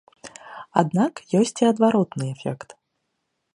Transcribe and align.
Аднак 0.81 1.13
ёсць 1.41 1.53
і 1.65 1.69
адваротны 1.73 2.25
эфект. 2.35 2.69